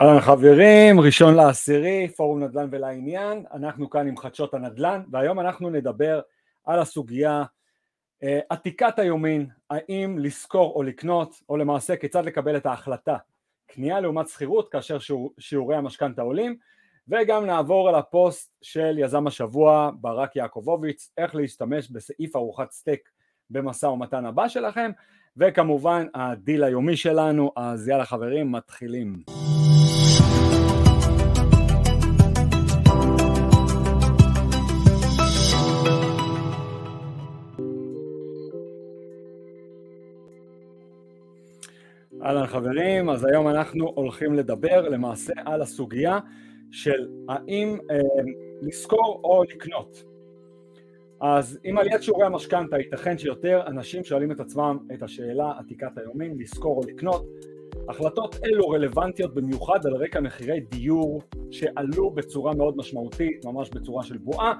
אהלן 0.00 0.20
חברים, 0.20 1.00
ראשון 1.00 1.34
לעשירי, 1.34 2.08
פורום 2.16 2.42
נדל"ן 2.42 2.68
ולעניין, 2.70 3.44
אנחנו 3.52 3.90
כאן 3.90 4.08
עם 4.08 4.16
חדשות 4.16 4.54
הנדל"ן 4.54 5.02
והיום 5.12 5.40
אנחנו 5.40 5.70
נדבר 5.70 6.20
על 6.64 6.78
הסוגיה 6.78 7.42
אה, 8.22 8.40
עתיקת 8.50 8.98
היומין, 8.98 9.46
האם 9.70 10.18
לשכור 10.18 10.72
או 10.76 10.82
לקנות 10.82 11.40
או 11.48 11.56
למעשה 11.56 11.96
כיצד 11.96 12.24
לקבל 12.24 12.56
את 12.56 12.66
ההחלטה, 12.66 13.16
קנייה 13.66 14.00
לעומת 14.00 14.28
שכירות 14.28 14.68
כאשר 14.68 14.98
שיעורי 15.38 15.76
המשכנתה 15.76 16.22
עולים. 16.22 16.56
וגם 17.08 17.46
נעבור 17.46 17.88
על 17.88 17.94
הפוסט 17.94 18.52
של 18.62 18.98
יזם 18.98 19.26
השבוע 19.26 19.90
ברק 20.00 20.36
יעקובוביץ, 20.36 21.10
איך 21.18 21.34
להשתמש 21.34 21.90
בסעיף 21.90 22.36
ארוחת 22.36 22.70
סטייק 22.70 23.08
במשא 23.50 23.86
ומתן 23.86 24.26
הבא 24.26 24.48
שלכם. 24.48 24.90
וכמובן 25.36 26.06
הדיל 26.14 26.64
היומי 26.64 26.96
שלנו, 26.96 27.52
אז 27.56 27.88
יאללה 27.88 28.04
חברים 28.04 28.52
מתחילים 28.52 29.22
אהלן 42.24 42.46
חברים, 42.46 43.10
אז 43.10 43.24
היום 43.24 43.48
אנחנו 43.48 43.92
הולכים 43.94 44.34
לדבר 44.34 44.88
למעשה 44.88 45.32
על 45.44 45.62
הסוגיה 45.62 46.18
של 46.70 47.08
האם 47.28 47.78
אה, 47.90 47.96
לשכור 48.62 49.20
או 49.24 49.42
לקנות. 49.42 50.04
אז 51.20 51.58
עם 51.64 51.78
עליית 51.78 52.02
שיעורי 52.02 52.26
המשכנתה 52.26 52.78
ייתכן 52.78 53.18
שיותר 53.18 53.62
אנשים 53.66 54.04
שואלים 54.04 54.32
את 54.32 54.40
עצמם 54.40 54.78
את 54.94 55.02
השאלה 55.02 55.52
עתיקת 55.58 55.98
היומין, 55.98 56.34
לשכור 56.38 56.76
או 56.76 56.88
לקנות. 56.88 57.26
החלטות 57.88 58.36
אלו 58.44 58.68
רלוונטיות 58.68 59.34
במיוחד 59.34 59.86
על 59.86 59.94
רקע 59.94 60.20
מחירי 60.20 60.60
דיור 60.60 61.22
שעלו 61.50 62.10
בצורה 62.10 62.54
מאוד 62.54 62.76
משמעותית, 62.76 63.44
ממש 63.44 63.70
בצורה 63.70 64.04
של 64.04 64.18
בועה, 64.18 64.54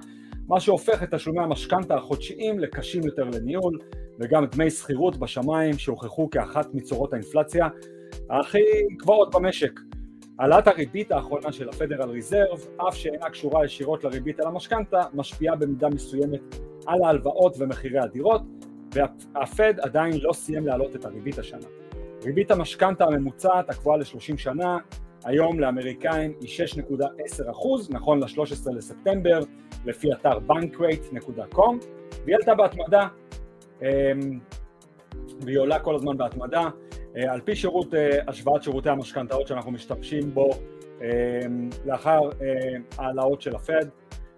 מה 0.49 0.61
שהופך 0.61 1.03
את 1.03 1.15
תשלומי 1.15 1.41
המשכנתה 1.41 1.95
החודשיים 1.95 2.59
לקשים 2.59 3.03
יותר 3.03 3.25
לניהול, 3.25 3.79
וגם 4.21 4.47
דמי 4.47 4.71
שכירות 4.71 5.17
בשמיים 5.17 5.79
שהוכחו 5.79 6.31
כאחת 6.31 6.75
מצורות 6.75 7.13
האינפלציה 7.13 7.69
הכי 8.31 8.63
גבוהות 8.99 9.35
במשק. 9.35 9.81
העלאת 10.39 10.69
הריבית 10.69 11.13
האחרונה 11.13 11.53
של 11.53 11.69
הפדרל 11.69 12.11
ריזרב, 12.11 12.67
אף 12.89 12.95
שאינה 12.95 13.31
קשורה 13.31 13.65
ישירות 13.65 14.05
לריבית 14.05 14.41
על 14.41 14.47
המשכנתה, 14.47 15.03
משפיעה 15.15 15.57
במידה 15.57 15.89
מסוימת 15.89 16.41
על 16.87 17.05
ההלוואות 17.05 17.57
ומחירי 17.59 17.99
הדירות, 17.99 18.43
והפד 18.95 19.81
עדיין 19.81 20.13
לא 20.21 20.33
סיים 20.33 20.67
להעלות 20.67 20.97
את 20.97 21.05
הריבית 21.05 21.39
השנה. 21.39 21.67
ריבית 22.25 22.51
המשכנתה 22.51 23.05
הממוצעת 23.05 23.71
הקבועה 23.71 23.97
ל-30 23.97 24.37
שנה, 24.37 24.79
היום 25.25 25.61
לאמריקאים 25.61 26.35
היא 26.41 26.67
6.10% 26.83 27.45
נכון 27.91 28.21
ל-13 28.21 28.73
לספטמבר, 28.73 29.41
לפי 29.85 30.13
אתר 30.13 30.39
bankrate.com, 30.49 31.85
והיא 32.25 32.37
עלתה 32.37 32.55
בהתמדה 32.55 33.09
והיא 35.41 35.59
עולה 35.59 35.79
כל 35.79 35.95
הזמן 35.95 36.17
בהתמדה. 36.17 36.69
אה, 37.17 37.33
על 37.33 37.41
פי 37.41 37.57
שירות 37.57 37.95
אה, 37.95 38.19
השוואת 38.29 38.63
שירותי 38.63 38.89
המשכנתאות 38.89 39.47
שאנחנו 39.47 39.71
משתמשים 39.71 40.35
בו 40.35 40.51
אמ, 41.01 41.71
לאחר 41.85 42.21
אה, 42.43 42.77
העלאות 42.99 43.41
של 43.41 43.57
הפד. 43.57 43.87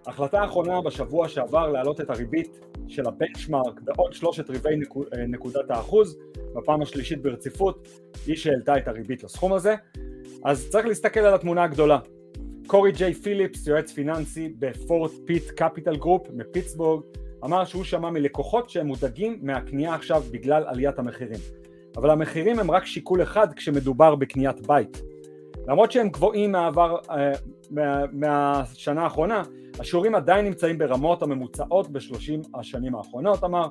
החלטה 0.07 0.41
האחרונה 0.41 0.81
בשבוע 0.81 1.27
שעבר 1.27 1.71
להעלות 1.71 2.01
את 2.01 2.09
הריבית 2.09 2.59
של 2.87 3.07
ה 3.07 3.14
benchmark 3.14 3.79
בעוד 3.81 4.13
שלושת 4.13 4.49
רבעי 4.49 4.75
נקודת 5.27 5.71
האחוז, 5.71 6.17
בפעם 6.55 6.81
השלישית 6.81 7.21
ברציפות, 7.21 7.87
היא 8.25 8.35
שהעלתה 8.35 8.77
את 8.77 8.87
הריבית 8.87 9.23
לסכום 9.23 9.53
הזה. 9.53 9.75
אז 10.45 10.69
צריך 10.69 10.85
להסתכל 10.85 11.19
על 11.19 11.33
התמונה 11.33 11.63
הגדולה. 11.63 11.99
קורי 12.67 12.91
ג'יי 12.91 13.13
פיליפס, 13.13 13.67
יועץ 13.67 13.91
פיננסי 13.91 14.53
ב 14.59 14.69
Fort 14.69 15.11
Pitt 15.25 15.43
Capital 15.55 15.95
Group 15.95 16.27
מפיטסבורג, 16.33 17.03
אמר 17.43 17.65
שהוא 17.65 17.83
שמע 17.83 18.09
מלקוחות 18.09 18.69
שהם 18.69 18.87
מודאגים 18.87 19.39
מהקנייה 19.41 19.93
עכשיו 19.93 20.23
בגלל 20.31 20.63
עליית 20.67 20.99
המחירים. 20.99 21.39
אבל 21.97 22.09
המחירים 22.09 22.59
הם 22.59 22.71
רק 22.71 22.85
שיקול 22.85 23.21
אחד 23.21 23.53
כשמדובר 23.53 24.15
בקניית 24.15 24.67
בית. 24.67 25.01
למרות 25.67 25.91
שהם 25.91 26.09
גבוהים 26.09 26.51
מהעבר, 26.51 26.97
אה, 27.09 27.31
מה, 27.71 28.05
מהשנה 28.11 29.03
האחרונה, 29.03 29.43
השיעורים 29.79 30.15
עדיין 30.15 30.45
נמצאים 30.45 30.77
ברמות 30.77 31.21
הממוצעות 31.21 31.89
בשלושים 31.89 32.41
השנים 32.55 32.95
האחרונות, 32.95 33.43
אמר. 33.43 33.67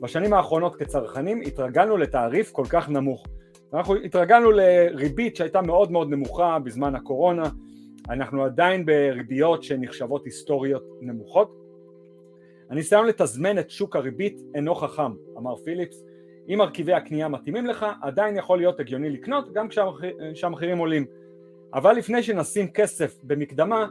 בשנים 0.00 0.32
האחרונות 0.32 0.76
כצרכנים 0.76 1.40
התרגלנו 1.46 1.96
לתעריף 1.96 2.50
כל 2.50 2.64
כך 2.70 2.88
נמוך. 2.88 3.26
אנחנו 3.72 3.94
התרגלנו 3.94 4.50
לריבית 4.50 5.36
שהייתה 5.36 5.62
מאוד 5.62 5.92
מאוד 5.92 6.10
נמוכה 6.10 6.58
בזמן 6.58 6.94
הקורונה, 6.94 7.48
אנחנו 8.10 8.44
עדיין 8.44 8.86
בריביות 8.86 9.62
שנחשבות 9.62 10.24
היסטוריות 10.24 10.82
נמוכות. 11.00 11.67
הניסיון 12.70 13.06
לתזמן 13.06 13.58
את 13.58 13.70
שוק 13.70 13.96
הריבית 13.96 14.40
אינו 14.54 14.74
חכם, 14.74 15.12
אמר 15.38 15.56
פיליפס, 15.56 16.04
אם 16.48 16.58
מרכיבי 16.58 16.92
הקנייה 16.92 17.28
מתאימים 17.28 17.66
לך, 17.66 17.86
עדיין 18.02 18.36
יכול 18.36 18.58
להיות 18.58 18.80
הגיוני 18.80 19.10
לקנות 19.10 19.52
גם 19.52 19.68
כשהמחירים 20.34 20.78
עולים. 20.78 21.06
אבל 21.74 21.92
לפני 21.92 22.22
שנשים 22.22 22.68
כסף 22.68 23.18
במקדמה, 23.22 23.86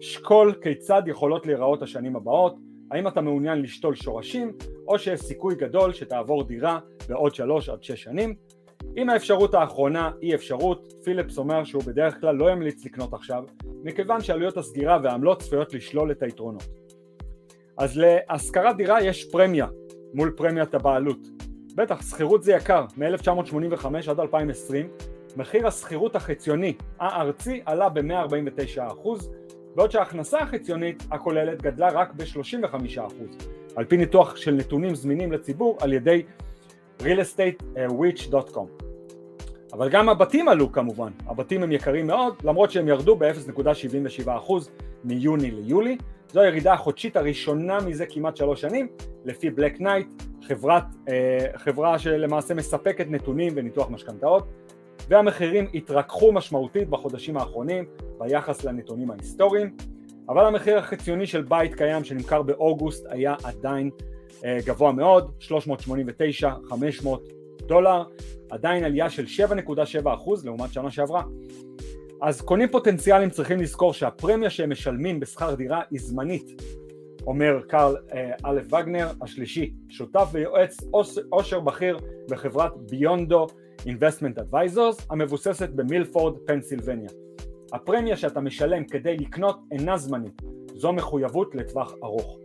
שקול 0.00 0.54
כיצד 0.62 1.02
יכולות 1.06 1.46
להיראות 1.46 1.82
השנים 1.82 2.16
הבאות, 2.16 2.54
האם 2.90 3.08
אתה 3.08 3.20
מעוניין 3.20 3.62
לשתול 3.62 3.94
שורשים, 3.94 4.52
או 4.88 4.98
שיש 4.98 5.20
סיכוי 5.20 5.54
גדול 5.54 5.92
שתעבור 5.92 6.44
דירה 6.44 6.78
בעוד 7.08 7.34
שלוש 7.34 7.68
עד 7.68 7.82
שש 7.82 8.02
שנים. 8.02 8.34
אם 8.96 9.10
האפשרות 9.10 9.54
האחרונה 9.54 10.10
היא 10.20 10.34
אפשרות, 10.34 10.94
פיליפס 11.04 11.38
אומר 11.38 11.64
שהוא 11.64 11.82
בדרך 11.82 12.20
כלל 12.20 12.34
לא 12.34 12.50
ימליץ 12.50 12.84
לקנות 12.84 13.12
עכשיו, 13.12 13.44
מכיוון 13.84 14.20
שעלויות 14.20 14.56
הסגירה 14.56 14.98
והעמלות 15.02 15.42
צפויות 15.42 15.74
לשלול 15.74 16.10
את 16.10 16.22
היתרונות. 16.22 16.83
אז 17.76 17.96
להשכרת 17.96 18.76
דירה 18.76 19.02
יש 19.02 19.24
פרמיה 19.24 19.66
מול 20.14 20.32
פרמיית 20.36 20.74
הבעלות. 20.74 21.18
בטח, 21.74 22.10
שכירות 22.10 22.42
זה 22.42 22.52
יקר, 22.52 22.84
מ-1985 22.96 23.86
עד 24.10 24.20
2020 24.20 24.88
מחיר 25.36 25.66
השכירות 25.66 26.16
החציוני 26.16 26.74
הארצי 26.98 27.60
עלה 27.66 27.88
ב-149% 27.88 29.08
בעוד 29.74 29.90
שההכנסה 29.90 30.38
החציונית 30.38 31.02
הכוללת 31.10 31.62
גדלה 31.62 31.88
רק 31.88 32.12
ב-35% 32.14 32.98
על 33.76 33.84
פי 33.84 33.96
ניתוח 33.96 34.36
של 34.36 34.54
נתונים 34.54 34.94
זמינים 34.94 35.32
לציבור 35.32 35.78
על 35.80 35.92
ידי 35.92 36.22
realestateWitch.com 37.00 38.84
אבל 39.72 39.88
גם 39.88 40.08
הבתים 40.08 40.48
עלו 40.48 40.72
כמובן, 40.72 41.12
הבתים 41.26 41.62
הם 41.62 41.72
יקרים 41.72 42.06
מאוד 42.06 42.34
למרות 42.44 42.70
שהם 42.70 42.88
ירדו 42.88 43.16
ב-0.77% 43.16 44.28
מיוני 45.04 45.50
ליולי 45.50 45.98
זו 46.34 46.40
הירידה 46.40 46.72
החודשית 46.72 47.16
הראשונה 47.16 47.78
מזה 47.80 48.06
כמעט 48.06 48.36
שלוש 48.36 48.60
שנים 48.60 48.88
לפי 49.24 49.50
Black 49.50 49.80
Knight, 49.80 50.06
חברת, 50.42 50.84
אה, 51.08 51.46
חברה 51.56 51.98
שלמעשה 51.98 52.54
מספקת 52.54 53.06
נתונים 53.10 53.52
וניתוח 53.56 53.90
משכנתאות 53.90 54.46
והמחירים 55.08 55.66
התרככו 55.74 56.32
משמעותית 56.32 56.88
בחודשים 56.88 57.36
האחרונים 57.36 57.84
ביחס 58.18 58.64
לנתונים 58.64 59.10
ההיסטוריים 59.10 59.76
אבל 60.28 60.46
המחיר 60.46 60.78
החציוני 60.78 61.26
של 61.26 61.42
בית 61.42 61.74
קיים 61.74 62.04
שנמכר 62.04 62.42
באוגוסט 62.42 63.06
היה 63.08 63.34
עדיין 63.44 63.90
אה, 64.44 64.58
גבוה 64.66 64.92
מאוד, 64.92 65.30
389-500 65.40 67.08
דולר, 67.66 68.02
עדיין 68.50 68.84
עלייה 68.84 69.10
של 69.10 69.24
7.7% 69.24 70.08
לעומת 70.44 70.72
שנה 70.72 70.90
שעברה 70.90 71.22
אז 72.24 72.40
קונים 72.40 72.68
פוטנציאליים 72.68 73.30
צריכים 73.30 73.60
לזכור 73.60 73.92
שהפרמיה 73.92 74.50
שהם 74.50 74.70
משלמים 74.70 75.20
בשכר 75.20 75.54
דירה 75.54 75.82
היא 75.90 76.00
זמנית 76.00 76.62
אומר 77.26 77.60
קרל 77.68 77.96
אה, 78.12 78.30
א' 78.42 78.60
וגנר 78.66 79.10
השלישי, 79.22 79.72
שותף 79.88 80.28
ויועץ 80.32 80.76
עושר 81.30 81.60
בכיר 81.60 81.98
בחברת 82.30 82.72
ביונדו 82.90 83.46
Investment 83.80 84.38
Advisors 84.38 85.02
המבוססת 85.10 85.68
במילפורד, 85.68 86.38
פנסילבניה. 86.46 87.08
הפרמיה 87.72 88.16
שאתה 88.16 88.40
משלם 88.40 88.84
כדי 88.84 89.16
לקנות 89.16 89.58
אינה 89.72 89.96
זמנית, 89.96 90.42
זו 90.74 90.92
מחויבות 90.92 91.54
לטווח 91.54 91.92
ארוך. 92.02 92.38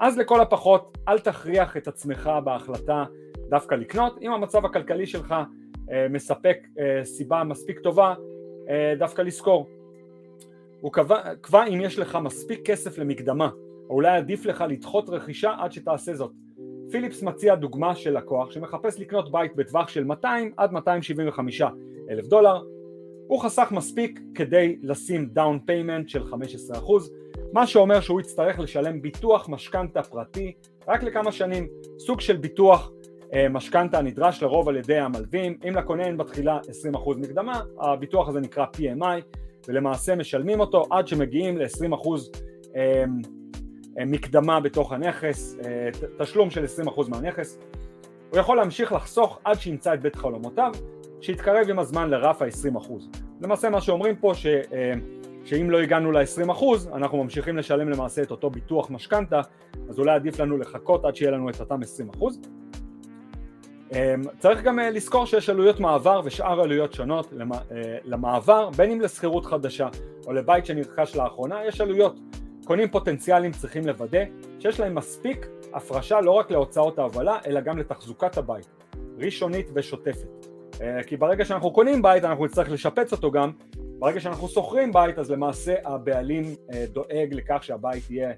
אז 0.00 0.18
לכל 0.18 0.40
הפחות 0.40 0.98
אל 1.08 1.18
תכריח 1.18 1.76
את 1.76 1.88
עצמך 1.88 2.30
בהחלטה 2.44 3.04
דווקא 3.48 3.74
לקנות, 3.74 4.18
אם 4.22 4.32
המצב 4.32 4.64
הכלכלי 4.64 5.06
שלך 5.06 5.34
אה, 5.92 6.06
מספק 6.10 6.58
אה, 6.78 7.04
סיבה 7.04 7.44
מספיק 7.44 7.80
טובה 7.80 8.08
אה, 8.08 8.29
דווקא 8.98 9.22
לשכור. 9.22 9.68
הוא 10.80 10.92
קבע, 10.92 11.34
קבע 11.40 11.64
אם 11.66 11.80
יש 11.80 11.98
לך 11.98 12.18
מספיק 12.22 12.60
כסף 12.64 12.98
למקדמה, 12.98 13.50
או 13.88 13.94
אולי 13.94 14.16
עדיף 14.16 14.46
לך 14.46 14.64
לדחות 14.68 15.08
רכישה 15.08 15.54
עד 15.58 15.72
שתעשה 15.72 16.14
זאת. 16.14 16.32
פיליפס 16.90 17.22
מציע 17.22 17.54
דוגמה 17.54 17.94
של 17.94 18.16
לקוח 18.16 18.50
שמחפש 18.50 19.00
לקנות 19.00 19.32
בית 19.32 19.56
בטווח 19.56 19.88
של 19.88 20.04
200 20.04 20.52
עד 20.56 20.72
275 20.72 21.62
אלף 22.10 22.26
דולר, 22.26 22.62
הוא 23.26 23.40
חסך 23.40 23.68
מספיק 23.72 24.20
כדי 24.34 24.76
לשים 24.82 25.26
down 25.26 25.58
payment 25.66 26.08
של 26.08 26.22
15% 26.22 26.34
מה 27.52 27.66
שאומר 27.66 28.00
שהוא 28.00 28.20
יצטרך 28.20 28.58
לשלם 28.58 29.02
ביטוח 29.02 29.48
משכנתה 29.48 30.02
פרטי 30.02 30.52
רק 30.88 31.02
לכמה 31.02 31.32
שנים, 31.32 31.68
סוג 31.98 32.20
של 32.20 32.36
ביטוח 32.36 32.90
משכנתה 33.50 33.98
הנדרש 33.98 34.42
לרוב 34.42 34.68
על 34.68 34.76
ידי 34.76 34.98
המלווים, 34.98 35.58
אם 35.68 35.76
לקונה 35.76 36.04
אין 36.04 36.16
בתחילה 36.16 36.58
20% 36.94 36.98
מקדמה, 37.16 37.60
הביטוח 37.80 38.28
הזה 38.28 38.40
נקרא 38.40 38.66
PMI 38.76 39.38
ולמעשה 39.68 40.14
משלמים 40.14 40.60
אותו 40.60 40.84
עד 40.90 41.08
שמגיעים 41.08 41.58
ל-20% 41.58 42.08
מקדמה 44.06 44.60
בתוך 44.60 44.92
הנכס, 44.92 45.56
תשלום 46.18 46.50
של 46.50 46.64
20% 46.86 47.08
מהנכס, 47.08 47.58
הוא 48.30 48.38
יכול 48.38 48.56
להמשיך 48.56 48.92
לחסוך 48.92 49.40
עד 49.44 49.60
שימצא 49.60 49.94
את 49.94 50.02
בית 50.02 50.16
חלומותיו, 50.16 50.72
שיתקרב 51.20 51.70
עם 51.70 51.78
הזמן 51.78 52.10
לרף 52.10 52.42
ה-20%. 52.42 52.92
למעשה 53.40 53.70
מה 53.70 53.80
שאומרים 53.80 54.16
פה 54.16 54.32
ש... 54.34 54.46
שאם 55.44 55.70
לא 55.70 55.80
הגענו 55.80 56.12
ל-20% 56.12 56.64
אנחנו 56.94 57.24
ממשיכים 57.24 57.56
לשלם 57.56 57.88
למעשה 57.88 58.22
את 58.22 58.30
אותו 58.30 58.50
ביטוח 58.50 58.90
משכנתה 58.90 59.40
אז 59.88 59.98
אולי 59.98 60.14
עדיף 60.14 60.40
לנו 60.40 60.58
לחכות 60.58 61.04
עד 61.04 61.16
שיהיה 61.16 61.30
לנו 61.30 61.50
את 61.50 61.60
אותם 61.60 61.80
20% 62.16 62.24
אמ, 62.24 62.59
צריך 64.38 64.62
גם 64.62 64.78
אה, 64.78 64.90
לזכור 64.90 65.26
שיש 65.26 65.50
עלויות 65.50 65.80
מעבר 65.80 66.20
ושאר 66.24 66.60
עלויות 66.60 66.92
שונות 66.92 67.32
אה, 67.32 67.98
למעבר 68.04 68.70
בין 68.76 68.90
אם 68.90 69.00
לשכירות 69.00 69.46
חדשה 69.46 69.88
או 70.26 70.32
לבית 70.32 70.66
שנרכש 70.66 71.16
לאחרונה 71.16 71.64
יש 71.64 71.80
עלויות. 71.80 72.16
קונים 72.64 72.88
פוטנציאליים 72.88 73.52
צריכים 73.52 73.86
לוודא 73.86 74.24
שיש 74.60 74.80
להם 74.80 74.94
מספיק 74.94 75.46
הפרשה 75.72 76.20
לא 76.20 76.30
רק 76.30 76.50
להוצאות 76.50 76.98
ההובלה 76.98 77.38
אלא 77.46 77.60
גם 77.60 77.78
לתחזוקת 77.78 78.36
הבית 78.36 78.68
ראשונית 79.18 79.70
ושוטפת. 79.74 80.46
אה, 80.80 81.02
כי 81.02 81.16
ברגע 81.16 81.44
שאנחנו 81.44 81.72
קונים 81.72 82.02
בית 82.02 82.24
אנחנו 82.24 82.44
נצטרך 82.44 82.70
לשפץ 82.70 83.12
אותו 83.12 83.30
גם. 83.30 83.50
ברגע 83.98 84.20
שאנחנו 84.20 84.48
שוכרים 84.48 84.92
בית 84.92 85.18
אז 85.18 85.30
למעשה 85.30 85.74
הבעלים 85.84 86.44
דואג 86.92 87.28
לכך 87.30 87.64
שהבית 87.64 88.10
יהיה 88.10 88.32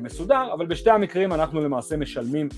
מסודר 0.00 0.52
אבל 0.52 0.66
בשתי 0.66 0.90
המקרים 0.90 1.32
אנחנו 1.32 1.60
למעשה 1.60 1.96
משלמים 1.96 2.48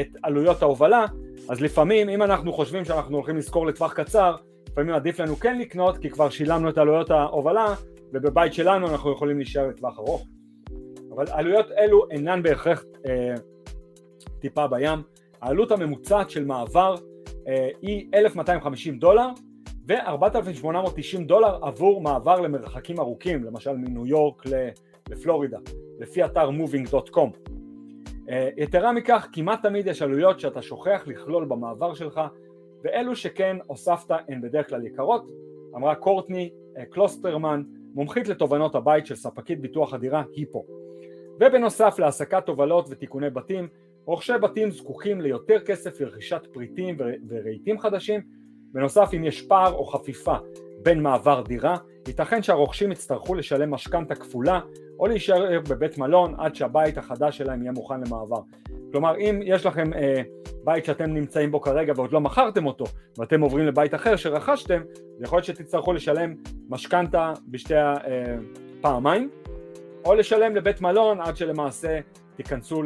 את 0.00 0.06
עלויות 0.22 0.62
ההובלה 0.62 1.06
אז 1.48 1.60
לפעמים 1.60 2.08
אם 2.08 2.22
אנחנו 2.22 2.52
חושבים 2.52 2.84
שאנחנו 2.84 3.16
הולכים 3.16 3.36
לשכור 3.36 3.66
לטווח 3.66 3.92
קצר 3.92 4.36
לפעמים 4.68 4.94
עדיף 4.94 5.20
לנו 5.20 5.36
כן 5.36 5.58
לקנות 5.58 5.98
כי 5.98 6.10
כבר 6.10 6.30
שילמנו 6.30 6.68
את 6.68 6.78
עלויות 6.78 7.10
ההובלה 7.10 7.74
ובבית 8.12 8.54
שלנו 8.54 8.88
אנחנו 8.88 9.12
יכולים 9.12 9.36
להישאר 9.36 9.68
לטווח 9.68 9.98
ארוך 9.98 10.26
אבל 11.14 11.24
עלויות 11.30 11.66
אלו 11.78 12.10
אינן 12.10 12.42
בהכרח 12.42 12.84
אה, 13.06 13.34
טיפה 14.40 14.66
בים 14.66 15.02
העלות 15.40 15.72
הממוצעת 15.72 16.30
של 16.30 16.44
מעבר 16.44 16.94
אה, 17.48 17.68
היא 17.82 18.08
1,250 18.14 18.98
דולר 18.98 19.28
ו-4,890 19.88 21.22
דולר 21.26 21.58
עבור 21.62 22.02
מעבר 22.02 22.40
למרחקים 22.40 23.00
ארוכים, 23.00 23.44
למשל 23.44 23.72
מניו 23.76 24.06
יורק 24.06 24.42
לפלורידה, 25.10 25.58
לפי 26.00 26.24
אתר 26.24 26.50
moving.com. 26.50 27.53
אה, 28.30 28.48
יתרה 28.56 28.92
מכך, 28.92 29.28
כמעט 29.32 29.62
תמיד 29.62 29.86
יש 29.86 30.02
עלויות 30.02 30.40
שאתה 30.40 30.62
שוכח 30.62 31.02
לכלול 31.06 31.44
במעבר 31.44 31.94
שלך, 31.94 32.20
ואלו 32.84 33.16
שכן 33.16 33.56
הוספת 33.66 34.16
הן 34.28 34.40
בדרך 34.40 34.68
כלל 34.68 34.86
יקרות, 34.86 35.26
אמרה 35.76 35.94
קורטני 35.94 36.50
אה, 36.78 36.84
קלוסטרמן, 36.84 37.62
מומחית 37.94 38.28
לתובנות 38.28 38.74
הבית 38.74 39.06
של 39.06 39.14
ספקית 39.14 39.60
ביטוח 39.60 39.94
הדירה 39.94 40.22
היפו. 40.36 40.64
ובנוסף 41.40 41.98
להעסקת 41.98 42.46
תובלות 42.46 42.86
ותיקוני 42.90 43.30
בתים, 43.30 43.68
רוכשי 44.04 44.32
בתים 44.42 44.70
זקוקים 44.70 45.20
ליותר 45.20 45.60
כסף 45.60 46.00
לרכישת 46.00 46.46
פריטים 46.52 46.96
ורהיטים 47.28 47.78
חדשים 47.78 48.20
בנוסף 48.72 49.10
אם 49.16 49.24
יש 49.24 49.42
פער 49.42 49.72
או 49.72 49.84
חפיפה 49.84 50.34
בין 50.82 51.02
מעבר 51.02 51.42
דירה 51.42 51.76
ייתכן 52.08 52.42
שהרוכשים 52.42 52.92
יצטרכו 52.92 53.34
לשלם 53.34 53.70
משכנתה 53.70 54.14
כפולה 54.14 54.60
או 54.98 55.06
להישאר 55.06 55.60
בבית 55.68 55.98
מלון 55.98 56.34
עד 56.38 56.54
שהבית 56.54 56.98
החדש 56.98 57.38
שלהם 57.38 57.62
יהיה 57.62 57.72
מוכן 57.72 58.00
למעבר. 58.00 58.40
כלומר 58.92 59.16
אם 59.18 59.40
יש 59.44 59.66
לכם 59.66 59.92
אה, 59.92 60.22
בית 60.64 60.84
שאתם 60.84 61.14
נמצאים 61.14 61.50
בו 61.50 61.60
כרגע 61.60 61.92
ועוד 61.96 62.12
לא 62.12 62.20
מכרתם 62.20 62.66
אותו 62.66 62.84
ואתם 63.18 63.40
עוברים 63.40 63.66
לבית 63.66 63.94
אחר 63.94 64.16
שרכשתם 64.16 64.82
יכול 65.20 65.36
להיות 65.36 65.44
שתצטרכו 65.44 65.92
לשלם 65.92 66.34
משכנתה 66.68 67.32
בשתי 67.48 67.74
הפעמיים 67.76 69.30
אה, 69.46 69.50
או 70.04 70.14
לשלם 70.14 70.56
לבית 70.56 70.80
מלון 70.80 71.20
עד 71.20 71.36
שלמעשה 71.36 72.00
תיכנסו 72.36 72.82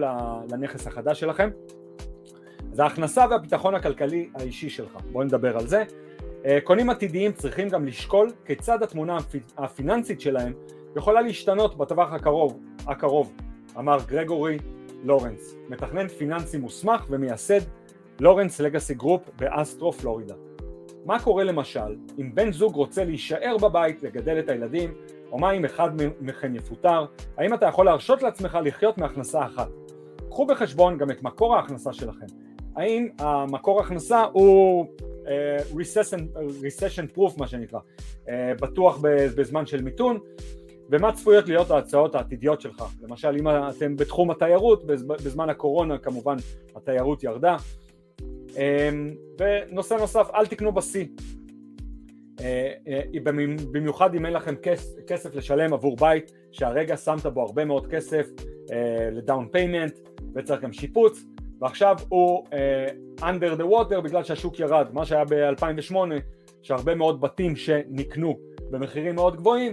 לנכס 0.50 0.86
החדש 0.86 1.20
שלכם. 1.20 1.50
זה 2.72 2.82
ההכנסה 2.82 3.24
והביטחון 3.30 3.74
הכלכלי 3.74 4.30
האישי 4.34 4.70
שלך, 4.70 4.96
בוא 5.12 5.24
נדבר 5.24 5.56
על 5.56 5.66
זה. 5.66 5.84
אה, 6.48 6.60
קונים 6.60 6.90
עתידיים 6.90 7.32
צריכים 7.32 7.68
גם 7.68 7.86
לשקול 7.86 8.30
כיצד 8.44 8.82
התמונה 8.82 9.18
הפיננסית 9.56 10.20
שלהם 10.20 10.52
יכולה 10.96 11.20
להשתנות 11.20 11.78
בטווח 11.78 12.12
הקרוב, 12.12 12.58
הקרוב, 12.86 13.32
אמר 13.78 13.98
גרגורי 14.06 14.58
לורנס, 15.04 15.54
מתכנן 15.68 16.08
פיננסי 16.08 16.58
מוסמך 16.58 17.06
ומייסד 17.10 17.60
Lawrence 18.20 18.60
Legacy 18.60 18.94
Group 18.94 19.30
באסטרו 19.38 19.92
פלורידה. 19.92 20.34
מה 21.04 21.20
קורה 21.20 21.44
למשל 21.44 21.96
אם 22.18 22.34
בן 22.34 22.52
זוג 22.52 22.74
רוצה 22.74 23.04
להישאר 23.04 23.56
בבית 23.62 24.02
לגדל 24.02 24.38
את 24.38 24.48
הילדים 24.48 24.94
או 25.32 25.38
מה 25.38 25.50
אם 25.50 25.64
אחד 25.64 25.90
מכם 26.20 26.54
יפוטר, 26.54 27.04
האם 27.36 27.54
אתה 27.54 27.66
יכול 27.66 27.86
להרשות 27.86 28.22
לעצמך 28.22 28.58
לחיות 28.64 28.98
מהכנסה 28.98 29.44
אחת? 29.44 29.68
קחו 30.30 30.46
בחשבון 30.46 30.98
גם 30.98 31.10
את 31.10 31.22
מקור 31.22 31.56
ההכנסה 31.56 31.92
שלכם 31.92 32.26
האם 32.76 33.08
המקור 33.18 33.80
הכנסה 33.80 34.24
הוא 34.32 34.86
recession, 35.72 36.36
recession 36.36 37.16
proof 37.16 37.38
מה 37.38 37.48
שנקרא, 37.48 37.78
uh, 38.24 38.28
בטוח 38.60 38.98
בזמן 39.36 39.66
של 39.66 39.82
מיתון. 39.82 40.18
ומה 40.90 41.12
צפויות 41.12 41.48
להיות 41.48 41.70
ההצעות 41.70 42.14
העתידיות 42.14 42.60
שלך? 42.60 42.84
למשל 43.02 43.36
אם 43.38 43.48
אתם 43.48 43.96
בתחום 43.96 44.30
התיירות 44.30 44.86
בזמן 45.24 45.48
הקורונה 45.48 45.98
כמובן 45.98 46.36
התיירות 46.76 47.24
ירדה. 47.24 47.56
ונושא 49.38 49.94
נוסף 49.94 50.28
אל 50.34 50.46
תקנו 50.46 50.72
בשיא. 50.72 51.06
במיוחד 53.72 54.14
אם 54.14 54.26
אין 54.26 54.34
לכם 54.34 54.54
כסף 55.06 55.34
לשלם 55.34 55.72
עבור 55.72 55.96
בית 55.96 56.32
שהרגע 56.52 56.96
שמת 56.96 57.26
בו 57.26 57.42
הרבה 57.42 57.64
מאוד 57.64 57.86
כסף 57.86 58.26
ל 59.12 59.20
down 59.20 59.48
payment 59.52 59.98
וצריך 60.34 60.60
גם 60.60 60.72
שיפוץ 60.72 61.24
ועכשיו 61.60 61.96
הוא 62.08 62.44
uh, 62.46 63.20
under 63.20 63.60
the 63.60 63.64
water 63.64 64.00
בגלל 64.00 64.22
שהשוק 64.22 64.60
ירד, 64.60 64.86
מה 64.92 65.04
שהיה 65.04 65.24
ב-2008 65.24 65.94
שהרבה 66.62 66.94
מאוד 66.94 67.20
בתים 67.20 67.56
שנקנו 67.56 68.38
במחירים 68.70 69.14
מאוד 69.14 69.36
גבוהים 69.36 69.72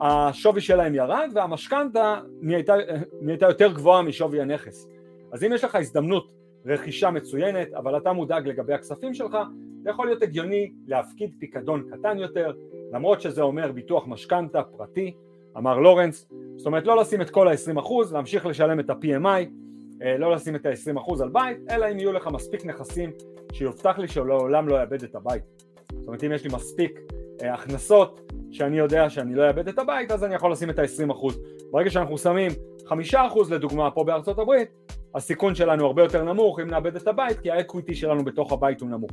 השווי 0.00 0.60
שלהם 0.60 0.94
ירד 0.94 1.30
והמשכנתה 1.34 2.20
נהייתה, 2.40 2.74
נהייתה 3.20 3.46
יותר 3.46 3.72
גבוהה 3.72 4.02
משווי 4.02 4.40
הנכס. 4.40 4.88
אז 5.32 5.44
אם 5.44 5.52
יש 5.52 5.64
לך 5.64 5.74
הזדמנות 5.74 6.32
רכישה 6.66 7.10
מצוינת 7.10 7.72
אבל 7.74 7.96
אתה 7.96 8.12
מודאג 8.12 8.48
לגבי 8.48 8.74
הכספים 8.74 9.14
שלך 9.14 9.36
זה 9.82 9.90
יכול 9.90 10.06
להיות 10.06 10.22
הגיוני 10.22 10.72
להפקיד 10.86 11.34
פיקדון 11.38 11.84
קטן 11.90 12.18
יותר 12.18 12.52
למרות 12.92 13.20
שזה 13.20 13.42
אומר 13.42 13.72
ביטוח 13.72 14.06
משכנתה 14.06 14.62
פרטי. 14.62 15.14
אמר 15.56 15.78
לורנס 15.78 16.26
זאת 16.56 16.66
אומרת 16.66 16.86
לא 16.86 16.96
לשים 16.96 17.22
את 17.22 17.30
כל 17.30 17.48
ה-20% 17.48 17.90
להמשיך 18.12 18.46
לשלם 18.46 18.80
את 18.80 18.90
ה-PMI 18.90 19.48
לא 20.18 20.32
לשים 20.32 20.56
את 20.56 20.66
ה-20% 20.66 21.22
על 21.22 21.28
בית, 21.28 21.58
אלא 21.70 21.86
אם 21.92 21.98
יהיו 21.98 22.12
לך 22.12 22.26
מספיק 22.26 22.66
נכסים 22.66 23.10
שיובטח 23.52 23.98
לי 23.98 24.08
שלעולם 24.08 24.68
לא 24.68 24.80
אאבד 24.80 25.02
את 25.02 25.14
הבית. 25.14 25.42
זאת 25.92 26.06
אומרת 26.06 26.24
אם 26.24 26.32
יש 26.32 26.44
לי 26.44 26.50
מספיק 26.54 27.00
אה, 27.42 27.54
הכנסות 27.54 28.32
שאני 28.50 28.78
יודע 28.78 29.10
שאני 29.10 29.34
לא 29.34 29.48
אאבד 29.48 29.68
את 29.68 29.78
הבית, 29.78 30.12
אז 30.12 30.24
אני 30.24 30.34
יכול 30.34 30.52
לשים 30.52 30.70
את 30.70 30.78
ה-20%. 30.78 31.26
ברגע 31.70 31.90
שאנחנו 31.90 32.18
שמים 32.18 32.50
5% 32.86 32.92
לדוגמה 33.50 33.90
פה 33.90 34.04
בארצות 34.04 34.38
הברית, 34.38 34.68
הסיכון 35.14 35.54
שלנו 35.54 35.86
הרבה 35.86 36.02
יותר 36.02 36.24
נמוך 36.24 36.60
אם 36.60 36.66
נאבד 36.66 36.96
את 36.96 37.08
הבית, 37.08 37.40
כי 37.40 37.50
האקוויטי 37.50 37.94
שלנו 37.94 38.24
בתוך 38.24 38.52
הבית 38.52 38.80
הוא 38.80 38.88
נמוך. 38.88 39.10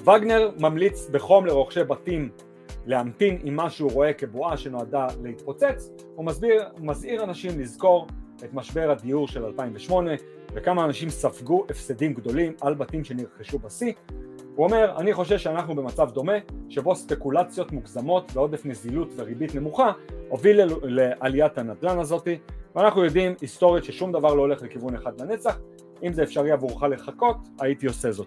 וגנר 0.00 0.50
ממליץ 0.60 1.08
בחום 1.10 1.46
לרוכשי 1.46 1.84
בתים 1.84 2.30
להמתין 2.86 3.38
עם 3.44 3.56
מה 3.56 3.70
שהוא 3.70 3.90
רואה 3.92 4.12
כבועה 4.12 4.56
שנועדה 4.56 5.06
להתפוצץ, 5.22 5.90
הוא 6.14 6.26
מזהיר 6.78 7.24
אנשים 7.24 7.60
לזכור 7.60 8.06
את 8.44 8.54
משבר 8.54 8.90
הדיור 8.90 9.28
של 9.28 9.44
2008 9.44 10.10
וכמה 10.54 10.84
אנשים 10.84 11.10
ספגו 11.10 11.64
הפסדים 11.70 12.14
גדולים 12.14 12.52
על 12.60 12.74
בתים 12.74 13.04
שנרכשו 13.04 13.58
בשיא. 13.58 13.92
הוא 14.54 14.66
אומר, 14.66 14.94
אני 14.96 15.14
חושש 15.14 15.42
שאנחנו 15.42 15.74
במצב 15.74 16.10
דומה, 16.10 16.32
שבו 16.68 16.94
ספקולציות 16.94 17.72
מוגזמות 17.72 18.32
ועודף 18.34 18.66
נזילות 18.66 19.08
וריבית 19.16 19.54
נמוכה 19.54 19.92
הוביל 20.28 20.60
לעליית 20.82 21.58
הנדל"ן 21.58 21.98
הזאתי, 21.98 22.38
ואנחנו 22.74 23.04
יודעים 23.04 23.34
היסטורית 23.40 23.84
ששום 23.84 24.12
דבר 24.12 24.34
לא 24.34 24.40
הולך 24.40 24.62
לכיוון 24.62 24.94
אחד 24.94 25.20
לנצח, 25.20 25.58
אם 26.02 26.12
זה 26.12 26.22
אפשרי 26.22 26.50
עבורך 26.50 26.82
לחכות, 26.82 27.36
הייתי 27.60 27.86
עושה 27.86 28.12
זאת. 28.12 28.26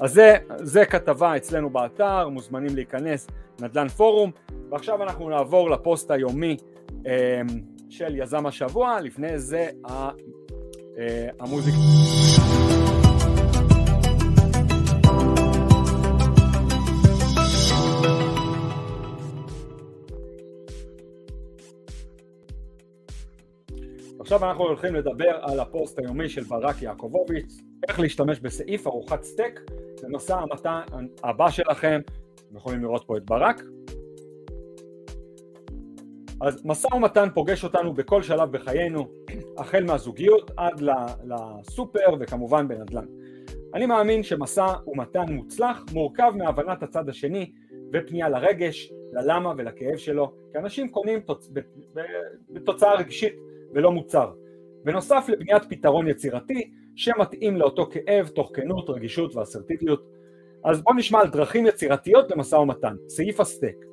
אז 0.00 0.12
זה, 0.12 0.36
זה 0.56 0.84
כתבה 0.84 1.36
אצלנו 1.36 1.70
באתר, 1.70 2.28
מוזמנים 2.28 2.74
להיכנס, 2.74 3.26
נדל"ן 3.60 3.88
פורום, 3.88 4.30
ועכשיו 4.70 5.02
אנחנו 5.02 5.28
נעבור 5.28 5.70
לפוסט 5.70 6.10
היומי 6.10 6.56
אמ, 6.90 7.46
של 7.90 8.16
יזם 8.16 8.46
השבוע, 8.46 9.00
לפני 9.00 9.38
זה 9.38 9.68
אה, 9.88 10.10
המוזיקה. 11.40 11.76
עכשיו 24.20 24.44
אנחנו 24.44 24.64
הולכים 24.64 24.94
לדבר 24.94 25.38
על 25.42 25.60
הפוסט 25.60 25.98
היומי 25.98 26.28
של 26.28 26.42
ברק 26.42 26.82
יעקובוביץ, 26.82 27.60
איך 27.88 28.00
להשתמש 28.00 28.40
בסעיף 28.40 28.86
ארוחת 28.86 29.22
סטייק 29.22 29.60
למשא 30.02 30.34
המתן 30.34 30.80
הבא 31.24 31.50
שלכם, 31.50 32.00
אתם 32.34 32.56
יכולים 32.56 32.82
לראות 32.82 33.04
פה 33.06 33.16
את 33.16 33.24
ברק. 33.24 33.62
אז 36.40 36.66
משא 36.66 36.94
ומתן 36.94 37.28
פוגש 37.34 37.64
אותנו 37.64 37.92
בכל 37.92 38.22
שלב 38.22 38.52
בחיינו, 38.52 39.08
החל 39.58 39.84
מהזוגיות 39.84 40.50
עד 40.56 40.82
לסופר 41.24 42.14
וכמובן 42.20 42.68
בנדל"ן. 42.68 43.04
אני 43.74 43.86
מאמין 43.86 44.22
שמשא 44.22 44.66
ומתן 44.86 45.24
מוצלח 45.28 45.84
מורכב 45.92 46.32
מהבנת 46.36 46.82
הצד 46.82 47.08
השני 47.08 47.52
ופנייה 47.92 48.28
לרגש, 48.28 48.92
ללמה 49.12 49.52
ולכאב 49.56 49.96
שלו, 49.96 50.32
כי 50.52 50.58
אנשים 50.58 50.88
קונים 50.88 51.20
תוצ... 51.20 51.50
בתוצאה 52.50 52.94
רגשית 52.94 53.34
ולא 53.74 53.92
מוצר. 53.92 54.32
בנוסף 54.84 55.26
לבניית 55.28 55.62
פתרון 55.68 56.08
יצירתי 56.08 56.70
שמתאים 56.96 57.56
לאותו 57.56 57.86
כאב 57.90 58.28
תוך 58.28 58.50
כנות, 58.54 58.90
רגישות 58.90 59.36
ואסרטיביות. 59.36 60.02
אז 60.64 60.82
בואו 60.82 60.96
נשמע 60.96 61.20
על 61.20 61.28
דרכים 61.28 61.66
יצירתיות 61.66 62.30
למשא 62.30 62.56
ומתן, 62.56 62.96
סעיף 63.08 63.40
הסטייק. 63.40 63.89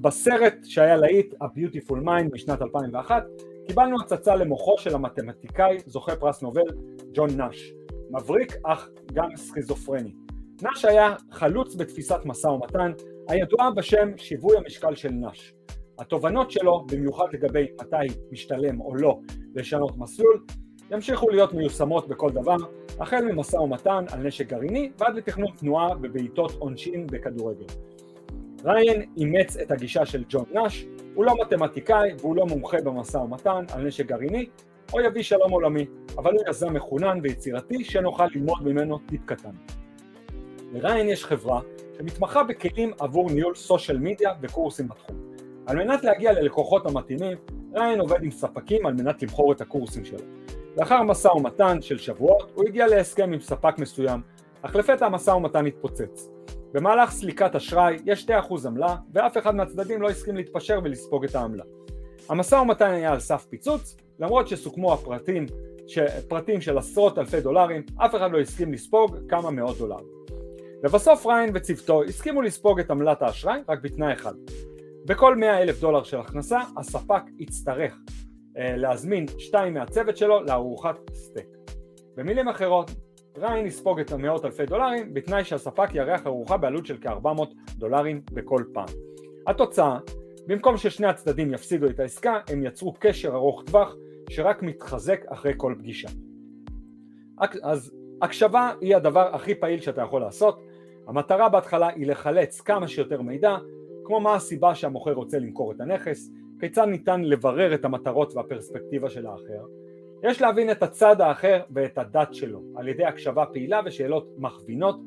בסרט 0.00 0.54
שהיה 0.64 0.96
להיט 0.96 1.34
A 1.34 1.44
Beautiful 1.44 2.04
Mind 2.04 2.34
משנת 2.34 2.62
2001 2.62 3.24
קיבלנו 3.66 3.96
הצצה 4.00 4.36
למוחו 4.36 4.74
של 4.78 4.94
המתמטיקאי 4.94 5.78
זוכה 5.86 6.16
פרס 6.16 6.42
נובל 6.42 6.62
ג'ון 7.12 7.30
נאש. 7.36 7.72
מבריק 8.10 8.56
אך 8.64 8.88
גם 9.12 9.36
סכיזופרני. 9.36 10.12
נאש 10.62 10.84
היה 10.84 11.14
חלוץ 11.30 11.74
בתפיסת 11.74 12.20
משא 12.24 12.46
ומתן 12.46 12.92
הידועה 13.28 13.70
בשם 13.70 14.16
שיווי 14.16 14.56
המשקל 14.56 14.94
של 14.94 15.10
נאש 15.10 15.54
התובנות 15.98 16.50
שלו, 16.50 16.86
במיוחד 16.92 17.24
לגבי 17.32 17.66
מתי 17.80 18.14
משתלם 18.32 18.80
או 18.80 18.94
לא 18.96 19.18
לשנות 19.54 19.98
מסלול, 19.98 20.44
ימשיכו 20.90 21.28
להיות 21.28 21.52
מיושמות 21.52 22.08
בכל 22.08 22.30
דבר, 22.30 22.56
החל 23.00 23.24
ממשא 23.24 23.56
ומתן 23.56 24.04
על 24.12 24.26
נשק 24.26 24.48
גרעיני 24.48 24.90
ועד 24.98 25.14
לתכנון 25.14 25.50
תנועה 25.56 25.88
ובעיטות 26.02 26.52
עונשין 26.52 27.06
בכדורגל. 27.06 27.66
ריין 28.64 29.02
אימץ 29.16 29.56
את 29.56 29.70
הגישה 29.70 30.06
של 30.06 30.24
ג'ון 30.28 30.44
נאש, 30.52 30.86
הוא 31.14 31.24
לא 31.24 31.34
מתמטיקאי 31.40 32.10
והוא 32.20 32.36
לא 32.36 32.46
מומחה 32.46 32.76
במשא 32.84 33.16
ומתן 33.16 33.64
על 33.74 33.86
נשק 33.86 34.06
גרעיני 34.06 34.46
או 34.92 35.00
יביא 35.00 35.22
שלום 35.22 35.52
עולמי, 35.52 35.86
אבל 36.18 36.32
הוא 36.32 36.42
יזם 36.48 36.74
מחונן 36.74 37.18
ויצירתי 37.22 37.84
שנוכל 37.84 38.26
ללמוד 38.34 38.62
ממנו 38.62 38.98
טיפ 38.98 39.20
קטן. 39.24 39.50
לריין 40.72 41.08
יש 41.08 41.24
חברה 41.24 41.60
שמתמחה 41.98 42.42
בכלים 42.42 42.92
עבור 43.00 43.30
ניהול 43.30 43.54
סושיאל 43.54 43.98
מדיה 43.98 44.32
וקורסים 44.42 44.88
בתחום. 44.88 45.16
על 45.66 45.76
מנת 45.76 46.04
להגיע 46.04 46.32
ללקוחות 46.32 46.86
המתאימים, 46.86 47.38
ריין 47.74 48.00
עובד 48.00 48.22
עם 48.22 48.30
ספקים 48.30 48.86
על 48.86 48.94
מנת 48.94 49.22
לבחור 49.22 49.52
את 49.52 49.60
הקורסים 49.60 50.04
שלו. 50.04 50.24
לאחר 50.76 51.02
משא 51.02 51.28
ומתן 51.28 51.82
של 51.82 51.98
שבועות, 51.98 52.52
הוא 52.54 52.64
הגיע 52.68 52.86
להסכם 52.86 53.32
עם 53.32 53.40
ספק 53.40 53.78
מסוים, 53.78 54.20
אך 54.62 54.76
לפתע 54.76 55.06
המשא 55.06 55.30
ומתן 55.30 55.66
התפוצץ. 55.66 56.31
במהלך 56.72 57.10
סליקת 57.10 57.54
אשראי 57.54 57.96
יש 58.04 58.26
2% 58.26 58.32
עמלה, 58.66 58.96
ואף 59.12 59.38
אחד 59.38 59.54
מהצדדים 59.54 60.02
לא 60.02 60.10
הסכים 60.10 60.36
להתפשר 60.36 60.80
ולספוג 60.84 61.24
את 61.24 61.34
העמלה. 61.34 61.64
המשא 62.28 62.54
ומתן 62.54 62.90
היה 62.90 63.12
על 63.12 63.20
סף 63.20 63.46
פיצוץ, 63.48 63.96
למרות 64.18 64.48
שסוכמו 64.48 64.92
הפרטים, 64.92 65.46
פרטים 66.28 66.60
של 66.60 66.78
עשרות 66.78 67.18
אלפי 67.18 67.40
דולרים, 67.40 67.82
אף 67.96 68.14
אחד 68.14 68.32
לא 68.32 68.40
הסכים 68.40 68.72
לספוג 68.72 69.16
כמה 69.28 69.50
מאות 69.50 69.78
דולרים. 69.78 70.06
לבסוף 70.84 71.26
ריין 71.26 71.50
וצוותו 71.54 72.02
הסכימו 72.02 72.42
לספוג 72.42 72.80
את 72.80 72.90
עמלת 72.90 73.22
האשראי 73.22 73.60
רק 73.68 73.78
בתנאי 73.82 74.12
אחד, 74.12 74.34
בכל 75.06 75.36
100 75.36 75.62
אלף 75.62 75.80
דולר 75.80 76.02
של 76.02 76.20
הכנסה 76.20 76.60
הספק 76.78 77.22
יצטרך 77.38 77.94
אה, 78.58 78.76
להזמין 78.76 79.26
שתיים 79.38 79.74
מהצוות 79.74 80.16
שלו 80.16 80.42
לארוחת 80.42 80.96
סטייק. 81.12 81.46
במילים 82.16 82.48
אחרות, 82.48 82.90
ריין 83.36 83.66
יספוג 83.66 84.00
את 84.00 84.12
המאות 84.12 84.44
אלפי 84.44 84.66
דולרים 84.66 85.14
בתנאי 85.14 85.44
שהספק 85.44 85.94
יארח 85.94 86.26
ארוחה 86.26 86.56
בעלות 86.56 86.86
של 86.86 86.96
כ-400 87.00 87.42
דולרים 87.78 88.22
בכל 88.32 88.64
פעם. 88.72 88.88
התוצאה, 89.46 89.98
במקום 90.46 90.76
ששני 90.76 91.06
הצדדים 91.06 91.54
יפסידו 91.54 91.86
את 91.86 92.00
העסקה, 92.00 92.40
הם 92.48 92.62
יצרו 92.62 92.94
קשר 92.98 93.34
ארוך 93.34 93.62
טווח 93.66 93.96
שרק 94.30 94.62
מתחזק 94.62 95.24
אחרי 95.26 95.52
כל 95.56 95.74
פגישה. 95.78 96.08
אז 97.62 97.92
הקשבה 98.22 98.72
היא 98.80 98.96
הדבר 98.96 99.34
הכי 99.34 99.54
פעיל 99.54 99.80
שאתה 99.80 100.02
יכול 100.02 100.20
לעשות. 100.20 100.60
המטרה 101.06 101.48
בהתחלה 101.48 101.88
היא 101.88 102.06
לחלץ 102.06 102.60
כמה 102.60 102.88
שיותר 102.88 103.22
מידע 103.22 103.56
כמו 104.04 104.20
מה 104.20 104.34
הסיבה 104.34 104.74
שהמוכר 104.74 105.12
רוצה 105.12 105.38
למכור 105.38 105.72
את 105.72 105.80
הנכס, 105.80 106.30
כיצד 106.60 106.84
ניתן 106.84 107.20
לברר 107.20 107.74
את 107.74 107.84
המטרות 107.84 108.34
והפרספקטיבה 108.34 109.10
של 109.10 109.26
האחר, 109.26 109.64
יש 110.22 110.40
להבין 110.40 110.70
את 110.70 110.82
הצד 110.82 111.20
האחר 111.20 111.60
ואת 111.70 111.98
הדת 111.98 112.34
שלו 112.34 112.62
על 112.76 112.88
ידי 112.88 113.04
הקשבה 113.04 113.46
פעילה 113.46 113.80
ושאלות 113.84 114.28
מכווינות 114.38 115.00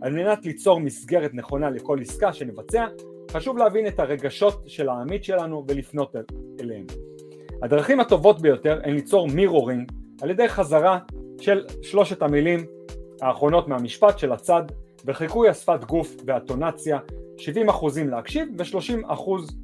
על 0.00 0.12
מנת 0.12 0.46
ליצור 0.46 0.80
מסגרת 0.80 1.34
נכונה 1.34 1.70
לכל 1.70 1.98
עסקה 2.00 2.32
שנבצע 2.32 2.86
חשוב 3.30 3.58
להבין 3.58 3.86
את 3.86 4.00
הרגשות 4.00 4.62
של 4.66 4.88
העמית 4.88 5.24
שלנו 5.24 5.64
ולפנות 5.68 6.16
אליהם. 6.60 6.86
הדרכים 7.62 8.00
הטובות 8.00 8.42
ביותר 8.42 8.80
הן 8.84 8.94
ליצור 8.94 9.28
mirroring 9.28 9.92
על 10.22 10.30
ידי 10.30 10.48
חזרה 10.48 10.98
של 11.40 11.64
שלושת 11.82 12.22
המילים 12.22 12.66
האחרונות 13.20 13.68
מהמשפט 13.68 14.18
של 14.18 14.32
הצד 14.32 14.62
וחיקוי 15.04 15.48
השפת 15.48 15.84
גוף 15.84 16.16
והאינטונציה 16.26 16.98
70 17.38 17.68
אחוזים 17.68 18.10
להקשיב 18.10 18.48
ו-30 18.58 19.12
אחוז 19.12 19.58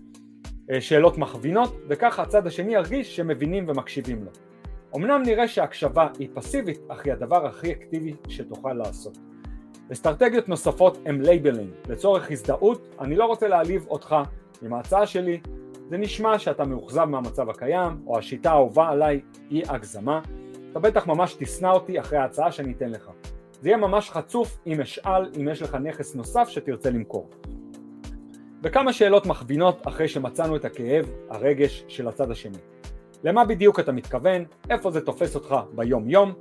אה, 0.70 0.80
שאלות 0.80 1.18
מכווינות 1.18 1.76
וככה 1.88 2.22
הצד 2.22 2.46
השני 2.46 2.74
ירגיש 2.74 3.16
שמבינים 3.16 3.64
ומקשיבים 3.68 4.24
לו. 4.24 4.49
אמנם 4.96 5.22
נראה 5.26 5.48
שהקשבה 5.48 6.08
היא 6.18 6.28
פסיבית 6.34 6.80
אך 6.88 7.04
היא 7.04 7.12
הדבר 7.12 7.46
הכי 7.46 7.72
אקטיבי 7.72 8.14
שתוכל 8.28 8.72
לעשות. 8.72 9.18
אסטרטגיות 9.92 10.48
נוספות 10.48 10.98
הם 11.06 11.20
labeling, 11.20 11.70
לצורך 11.88 12.30
הזדהות 12.30 12.94
אני 13.00 13.16
לא 13.16 13.24
רוצה 13.24 13.48
להעליב 13.48 13.86
אותך 13.88 14.16
עם 14.62 14.74
ההצעה 14.74 15.06
שלי. 15.06 15.40
זה 15.88 15.96
נשמע 15.96 16.38
שאתה 16.38 16.64
מאוכזב 16.64 17.04
מהמצב 17.04 17.50
הקיים 17.50 18.02
או 18.06 18.18
השיטה 18.18 18.50
האהובה 18.50 18.88
עליי 18.88 19.20
היא 19.50 19.64
הגזמה. 19.68 20.20
אתה 20.70 20.78
בטח 20.78 21.06
ממש 21.06 21.36
תשנא 21.38 21.66
אותי 21.66 22.00
אחרי 22.00 22.18
ההצעה 22.18 22.52
שאני 22.52 22.72
אתן 22.72 22.90
לך. 22.90 23.10
זה 23.62 23.68
יהיה 23.68 23.76
ממש 23.76 24.10
חצוף 24.10 24.58
אם 24.66 24.80
אשאל 24.80 25.30
אם 25.40 25.48
יש 25.48 25.62
לך 25.62 25.74
נכס 25.74 26.14
נוסף 26.14 26.48
שתרצה 26.48 26.90
למכור. 26.90 27.30
וכמה 28.62 28.92
שאלות 28.92 29.26
מכווינות 29.26 29.86
אחרי 29.86 30.08
שמצאנו 30.08 30.56
את 30.56 30.64
הכאב, 30.64 31.10
הרגש 31.28 31.84
של 31.88 32.08
הצד 32.08 32.30
השני. 32.30 32.58
למה 33.24 33.44
בדיוק 33.44 33.80
אתה 33.80 33.92
מתכוון, 33.92 34.44
איפה 34.70 34.90
זה 34.90 35.00
תופס 35.00 35.34
אותך 35.34 35.54
ביום 35.74 36.10
יום, 36.10 36.32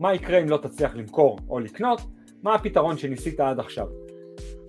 מה 0.00 0.14
יקרה 0.14 0.38
אם 0.38 0.48
לא 0.48 0.56
תצליח 0.56 0.94
למכור 0.96 1.38
או 1.48 1.60
לקנות, 1.60 2.00
מה 2.42 2.54
הפתרון 2.54 2.98
שניסית 2.98 3.40
עד 3.40 3.60
עכשיו. 3.60 3.86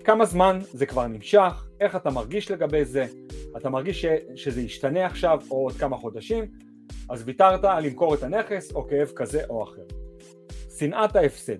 כמה 0.04 0.24
זמן 0.24 0.58
זה 0.62 0.86
כבר 0.86 1.06
נמשך, 1.06 1.66
איך 1.80 1.96
אתה 1.96 2.10
מרגיש 2.10 2.50
לגבי 2.50 2.84
זה, 2.84 3.06
אתה 3.56 3.70
מרגיש 3.70 4.02
ש, 4.02 4.06
שזה 4.34 4.60
ישתנה 4.60 5.06
עכשיו 5.06 5.40
או 5.50 5.56
עוד 5.56 5.72
כמה 5.72 5.96
חודשים, 5.96 6.44
אז 7.10 7.22
ויתרת 7.26 7.64
על 7.64 7.84
למכור 7.84 8.14
את 8.14 8.22
הנכס 8.22 8.72
או 8.72 8.88
כאב 8.88 9.12
כזה 9.14 9.42
או 9.48 9.64
אחר. 9.64 9.82
שנאת 10.78 11.16
ההפסד. 11.16 11.58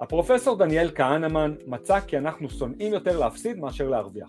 הפרופסור 0.00 0.56
דניאל 0.56 0.90
כהנמן 0.94 1.54
מצא 1.66 2.00
כי 2.00 2.18
אנחנו 2.18 2.50
שונאים 2.50 2.92
יותר 2.92 3.18
להפסיד 3.18 3.58
מאשר 3.58 3.88
להרוויח. 3.88 4.28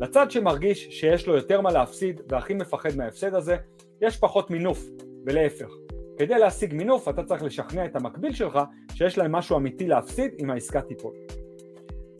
לצד 0.00 0.30
שמרגיש 0.30 0.88
שיש 0.90 1.26
לו 1.26 1.36
יותר 1.36 1.60
מה 1.60 1.72
להפסיד 1.72 2.20
והכי 2.28 2.54
מפחד 2.54 2.96
מההפסד 2.96 3.34
הזה, 3.34 3.56
יש 4.00 4.16
פחות 4.16 4.50
מינוף, 4.50 4.86
ולהפך. 5.26 5.70
כדי 6.18 6.38
להשיג 6.38 6.74
מינוף 6.74 7.08
אתה 7.08 7.22
צריך 7.22 7.42
לשכנע 7.42 7.84
את 7.84 7.96
המקביל 7.96 8.32
שלך 8.32 8.58
שיש 8.94 9.18
להם 9.18 9.32
משהו 9.32 9.56
אמיתי 9.56 9.86
להפסיד 9.86 10.30
אם 10.38 10.50
העסקה 10.50 10.80
תיפול. 10.82 11.14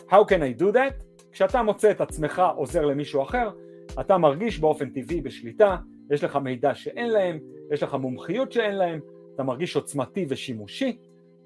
How 0.08 0.24
can 0.30 0.58
I 0.58 0.60
do 0.60 0.74
that? 0.74 1.06
כשאתה 1.32 1.62
מוצא 1.62 1.90
את 1.90 2.00
עצמך 2.00 2.42
עוזר 2.56 2.84
למישהו 2.84 3.22
אחר, 3.22 3.50
אתה 4.00 4.18
מרגיש 4.18 4.58
באופן 4.58 4.90
טבעי 4.90 5.20
בשליטה, 5.20 5.76
יש 6.10 6.24
לך 6.24 6.36
מידע 6.36 6.74
שאין 6.74 7.10
להם, 7.10 7.38
יש 7.72 7.82
לך 7.82 7.94
מומחיות 7.94 8.52
שאין 8.52 8.76
להם, 8.76 9.00
אתה 9.34 9.42
מרגיש 9.42 9.76
עוצמתי 9.76 10.26
ושימושי, 10.28 10.98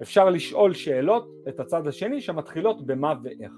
אפשר 0.02 0.30
לשאול 0.30 0.74
שאלות 0.74 1.28
את 1.48 1.60
הצד 1.60 1.86
השני 1.86 2.20
שמתחילות 2.20 2.86
במה 2.86 3.14
ואיך. 3.22 3.52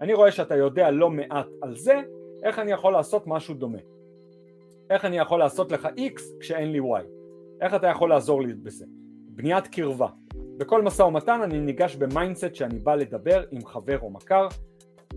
אני 0.00 0.14
רואה 0.14 0.32
שאתה 0.32 0.56
יודע 0.56 0.90
לא 0.90 1.10
מעט 1.10 1.46
על 1.62 1.76
זה, 1.76 2.00
איך 2.42 2.58
אני 2.58 2.72
יכול 2.72 2.92
לעשות 2.92 3.22
משהו 3.26 3.54
דומה? 3.54 3.78
איך 4.90 5.04
אני 5.04 5.18
יכול 5.18 5.38
לעשות 5.38 5.72
לך 5.72 5.88
X 5.96 6.22
כשאין 6.40 6.72
לי 6.72 6.78
Y? 6.78 7.02
איך 7.60 7.74
אתה 7.74 7.86
יכול 7.86 8.10
לעזור 8.10 8.42
לי 8.42 8.54
בזה? 8.54 8.84
בניית 9.28 9.66
קרבה. 9.66 10.06
בכל 10.56 10.82
משא 10.82 11.02
ומתן 11.02 11.40
אני 11.42 11.60
ניגש 11.60 11.96
ב 11.96 12.03
mindset 12.03 12.54
שאני 12.54 12.78
בא 12.78 12.94
לדבר 12.94 13.44
עם 13.50 13.66
חבר 13.66 13.98
או 14.00 14.10
מכר. 14.10 14.48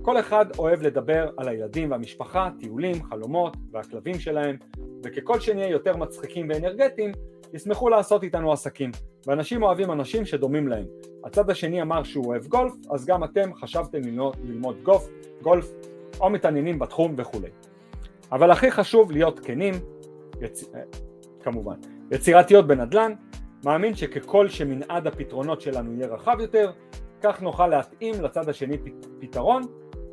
כל 0.01 0.19
אחד 0.19 0.45
אוהב 0.57 0.81
לדבר 0.81 1.29
על 1.37 1.47
הילדים 1.47 1.91
והמשפחה, 1.91 2.49
טיולים, 2.59 3.03
חלומות 3.03 3.57
והכלבים 3.71 4.19
שלהם, 4.19 4.57
וככל 5.03 5.39
שנהיה 5.39 5.67
יותר 5.69 5.97
מצחיקים 5.97 6.49
ואנרגטיים, 6.49 7.11
ישמחו 7.53 7.89
לעשות 7.89 8.23
איתנו 8.23 8.51
עסקים. 8.51 8.91
ואנשים 9.27 9.63
אוהבים 9.63 9.91
אנשים 9.91 10.25
שדומים 10.25 10.67
להם. 10.67 10.85
הצד 11.25 11.49
השני 11.49 11.81
אמר 11.81 12.03
שהוא 12.03 12.25
אוהב 12.25 12.45
גולף, 12.45 12.73
אז 12.91 13.05
גם 13.05 13.23
אתם 13.23 13.53
חשבתם 13.53 14.01
ללמוד, 14.43 14.83
גוף, 14.83 15.09
גולף 15.41 15.71
או 16.19 16.29
מתעניינים 16.29 16.79
בתחום 16.79 17.15
וכולי. 17.17 17.49
אבל 18.31 18.51
הכי 18.51 18.71
חשוב 18.71 19.11
להיות 19.11 19.39
כנים, 19.39 19.73
יצ... 20.41 20.71
כמובן. 21.43 21.75
יצירתיות 22.11 22.67
בנדל"ן, 22.67 23.13
מאמין 23.65 23.95
שככל 23.95 24.49
שמנעד 24.49 25.07
הפתרונות 25.07 25.61
שלנו 25.61 25.93
יהיה 25.93 26.07
רחב 26.07 26.37
יותר, 26.39 26.71
כך 27.21 27.41
נוכל 27.41 27.67
להתאים 27.67 28.21
לצד 28.21 28.49
השני 28.49 28.77
פתרון 29.19 29.63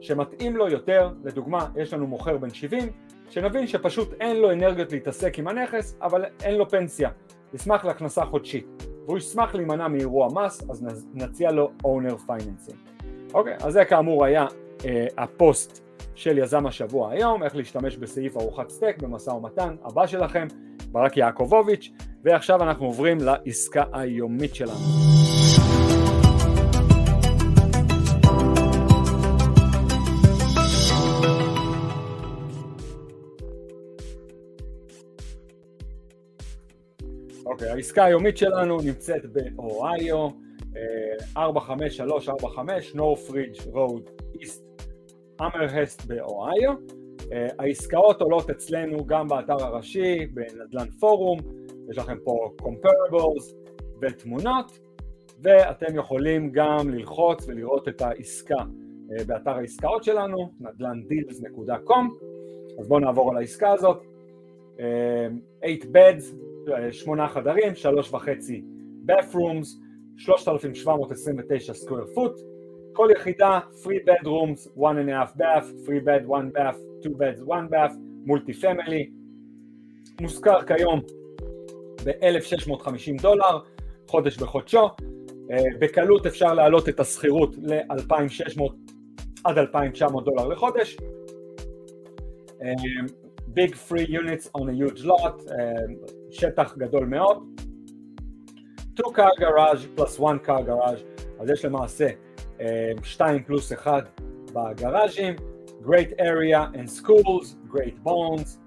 שמתאים 0.00 0.56
לו 0.56 0.68
יותר, 0.68 1.10
לדוגמה 1.24 1.68
יש 1.76 1.94
לנו 1.94 2.06
מוכר 2.06 2.36
בן 2.36 2.50
70 2.50 2.92
שנבין 3.30 3.66
שפשוט 3.66 4.14
אין 4.20 4.36
לו 4.36 4.52
אנרגיות 4.52 4.92
להתעסק 4.92 5.38
עם 5.38 5.48
הנכס 5.48 5.98
אבל 6.02 6.24
אין 6.42 6.54
לו 6.54 6.68
פנסיה, 6.68 7.10
ישמח 7.54 7.84
להכנסה 7.84 8.24
חודשית 8.24 8.66
והוא 9.06 9.18
ישמח 9.18 9.54
להימנע 9.54 9.88
מאירוע 9.88 10.28
מס 10.34 10.70
אז 10.70 11.06
נציע 11.14 11.50
לו 11.50 11.70
owner 11.84 12.28
financing. 12.28 13.04
אוקיי, 13.34 13.56
אז 13.60 13.72
זה 13.72 13.84
כאמור 13.84 14.24
היה 14.24 14.46
אה, 14.84 15.06
הפוסט 15.18 15.87
של 16.18 16.38
יזם 16.38 16.66
השבוע 16.66 17.10
היום, 17.12 17.42
איך 17.42 17.56
להשתמש 17.56 17.96
בסעיף 17.96 18.36
ארוחת 18.36 18.70
סטייק 18.70 18.98
במשא 18.98 19.30
ומתן 19.30 19.76
הבא 19.84 20.06
שלכם, 20.06 20.46
ברק 20.92 21.16
יעקובוביץ', 21.16 21.90
ועכשיו 22.24 22.62
אנחנו 22.62 22.86
עוברים 22.86 23.18
לעסקה 23.20 23.84
היומית 23.92 24.54
שלנו. 24.54 24.72
אוקיי, 37.46 37.68
העסקה 37.68 38.04
היומית 38.04 38.36
שלנו 38.36 38.76
נמצאת 38.84 39.26
באוהיו, 39.26 40.28
45345, 41.36 42.94
North 42.94 43.27
Ridge 43.27 43.60
Road 43.72 44.10
East, 44.40 44.67
אמהרסט 45.40 46.04
באוהיו. 46.06 46.72
העסקאות 47.58 48.20
עולות 48.20 48.50
אצלנו 48.50 49.06
גם 49.06 49.28
באתר 49.28 49.64
הראשי, 49.64 50.26
בנדל"ן 50.26 50.90
פורום, 51.00 51.38
יש 51.90 51.98
לכם 51.98 52.16
פה 52.24 52.50
comparables 52.62 53.54
ותמונות, 54.02 54.78
ואתם 55.42 55.96
יכולים 55.96 56.50
גם 56.52 56.90
ללחוץ 56.90 57.48
ולראות 57.48 57.88
את 57.88 58.02
העסקה 58.02 58.54
אה, 59.12 59.24
באתר 59.24 59.50
העסקאות 59.50 60.04
שלנו, 60.04 60.50
NadlanDeals.com, 60.60 62.24
אז 62.80 62.88
בואו 62.88 63.00
נעבור 63.00 63.30
על 63.30 63.36
העסקה 63.36 63.72
הזאת. 63.72 64.02
8 64.76 64.84
אה, 65.64 65.74
beds, 65.92 66.24
שמונה 66.92 67.28
חדרים, 67.28 67.74
שלוש 67.74 68.14
וחצי 68.14 68.62
bathrooms, 69.08 69.66
3,729 70.16 71.74
סקוויר 71.74 72.06
פוט, 72.14 72.40
כל 72.98 73.08
יחידה, 73.12 73.60
3 73.82 73.98
bedrooms, 74.04 74.68
1 74.76 74.96
and 74.96 75.38
bath, 75.38 75.66
3 75.84 76.00
bed, 76.00 76.26
1 76.26 76.52
bath, 76.52 76.76
2 77.02 77.10
beds, 77.10 77.40
1 77.46 77.70
bath, 77.70 77.94
מולטי 78.26 78.52
פמילי, 78.52 79.10
מושכר 80.20 80.62
כיום 80.62 81.00
ב-1,650 82.04 83.22
דולר, 83.22 83.58
חודש 84.06 84.36
בחודשו, 84.36 84.88
בקלות 85.80 86.26
אפשר 86.26 86.54
להעלות 86.54 86.88
את 86.88 87.00
השכירות 87.00 87.54
ל-2,600 87.58 88.62
עד 89.44 89.58
2,900 89.58 90.24
דולר 90.24 90.48
לחודש, 90.48 90.96
big 93.54 93.74
free 93.88 94.08
units 94.08 94.48
on 94.58 94.62
a 94.62 94.72
huge 94.72 95.04
lot, 95.04 95.52
שטח 96.30 96.76
גדול 96.78 97.06
מאוד, 97.06 97.60
2 98.94 99.14
car 99.14 99.30
garage 99.40 100.00
plus 100.00 100.20
1 100.20 100.46
car 100.46 100.62
garage, 100.68 101.02
אז 101.38 101.50
יש 101.50 101.64
למעשה 101.64 102.08
2 103.02 103.42
פלוס 103.44 103.72
1 103.72 104.20
בגראז'ים, 104.52 105.34
great 105.84 106.20
area 106.20 106.60
and 106.74 106.88
schools, 107.00 107.72
great 107.72 108.08
bonds, 108.08 108.58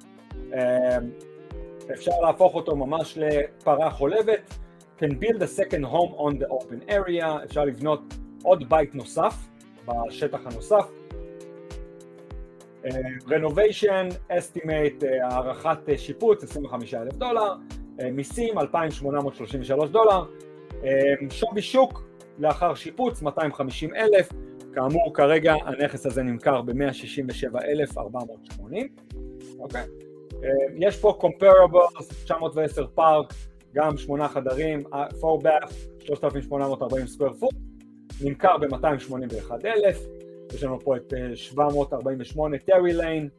אפשר 1.93 2.11
להפוך 2.21 2.55
אותו 2.55 2.75
ממש 2.75 3.17
לפרה 3.17 3.89
חולבת, 3.89 4.53
can 4.99 5.11
build 5.11 5.41
a 5.41 5.47
second 5.59 5.85
home 5.85 6.13
on 6.17 6.39
the 6.39 6.47
open 6.47 6.89
area, 6.89 7.25
אפשר 7.43 7.65
לבנות 7.65 8.01
עוד 8.43 8.69
בית 8.69 8.95
נוסף 8.95 9.47
בשטח 9.85 10.39
הנוסף, 10.45 10.91
renovation, 13.29 14.07
estimate, 14.29 15.03
הערכת 15.23 15.77
שיפוץ 15.97 16.43
25 16.43 16.93
אלף 16.93 17.13
דולר, 17.13 17.53
מיסים 18.11 18.59
2,833 18.59 19.89
דולר, 19.89 20.25
שווי 21.29 21.61
שוק 21.61 22.10
לאחר 22.41 22.75
שיפוץ 22.75 23.21
250 23.21 23.95
אלף, 23.95 24.29
כאמור 24.73 25.13
כרגע 25.13 25.53
הנכס 25.65 26.05
הזה 26.05 26.23
נמכר 26.23 26.61
ב-167,480, 26.61 28.61
אוקיי? 29.59 29.85
יש 30.75 30.97
פה 30.97 31.19
comparables, 31.21 32.13
910 32.23 32.85
פארק, 32.95 33.33
גם 33.73 33.97
8 33.97 34.27
חדרים, 34.27 34.83
4 34.93 35.49
bath, 35.49 35.73
3,840 35.99 37.07
square 37.07 37.33
foot, 37.33 37.55
נמכר 38.21 38.57
ב-281,000 38.57 39.65
יש 40.53 40.63
לנו 40.63 40.79
פה 40.79 40.95
את 40.95 41.13
748 41.35 42.57
Terry 42.57 42.93
Lane, 42.93 43.29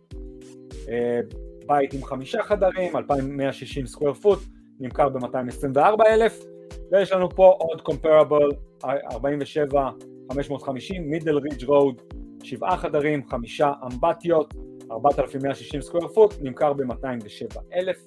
בית 1.67 1.95
עם 1.95 2.05
חמישה 2.05 2.43
חדרים, 2.43 2.97
2,160 2.97 3.87
square 3.87 4.13
foot, 4.13 4.39
נמכר 4.81 5.09
ב-224 5.09 6.07
אלף, 6.07 6.45
ויש 6.93 7.13
לנו 7.13 7.31
פה 7.31 7.55
עוד 7.59 7.81
comparable, 7.81 8.49
47 8.85 9.91
550, 10.33 11.11
Middle 11.11 11.39
Ridge 11.39 11.65
Road, 11.65 12.03
שבעה 12.43 12.77
חדרים, 12.77 13.29
חמישה 13.29 13.73
אמבטיות, 13.93 14.55
4,160 14.91 15.81
square 15.81 16.09
foot, 16.09 16.35
נמכר 16.41 16.73
ב-207 16.73 17.59
אלף. 17.75 18.07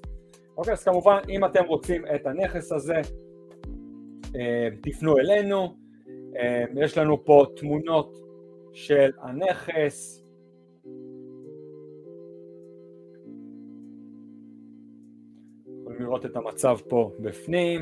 אוקיי, 0.57 0.73
אז 0.73 0.83
כמובן, 0.83 1.17
אם 1.29 1.45
אתם 1.45 1.63
רוצים 1.67 2.05
את 2.15 2.27
הנכס 2.27 2.71
הזה, 2.71 3.01
אה, 4.35 4.67
תפנו 4.81 5.17
אלינו, 5.17 5.75
אה, 6.37 6.63
יש 6.75 6.97
לנו 6.97 7.25
פה 7.25 7.45
תמונות 7.55 8.17
של 8.73 9.11
הנכס. 9.21 10.21
יכולים 15.81 16.01
לראות 16.01 16.25
את 16.25 16.35
המצב 16.35 16.77
פה 16.89 17.11
בפנים 17.19 17.81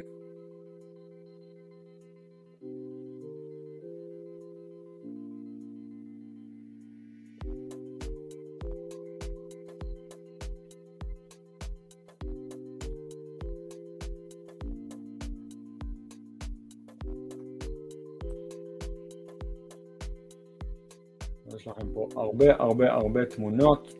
יש 21.55 21.67
לכם 21.67 21.87
פה 21.93 22.07
הרבה 22.15 22.45
הרבה 22.59 22.91
הרבה 22.91 23.25
תמונות. 23.25 23.93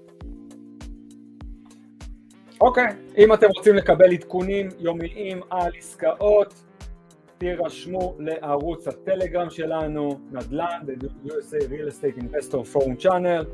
אוקיי, 2.62 2.88
אם 3.18 3.34
אתם 3.34 3.48
רוצים 3.58 3.76
לקבל 3.76 4.14
עדכונים 4.14 4.70
יומיים 4.80 5.42
על 5.50 5.72
עסקאות, 5.78 6.54
תירשמו 7.38 8.16
לערוץ 8.20 8.88
הטלגרם 8.88 9.50
שלנו, 9.50 10.20
נדל"ן, 10.32 10.82
ב-USA 10.86 11.58
Real 11.70 11.90
Estate 11.90 12.22
Investor 12.22 12.76
Forum 12.76 13.04
Channel. 13.04 13.46